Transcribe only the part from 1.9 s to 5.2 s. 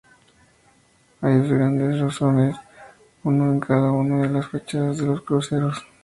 rosetones, uno en cada uno de las fachadas de